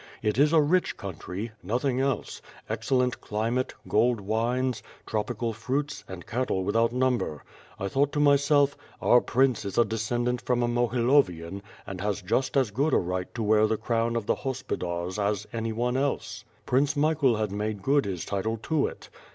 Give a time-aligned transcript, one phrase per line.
[0.23, 6.63] It is a rich country— nothing else— excellent climate, gold wines, tropical fruits, and cattle
[6.63, 7.43] without number.
[7.79, 12.23] I thought to my self: Our prince is a descendant from a Mohilovian, and has
[12.23, 15.95] just as good a right to wear the crown of the Hospodars as any one
[15.95, 16.45] else.
[16.65, 19.07] Prince Michael had made good his title to it.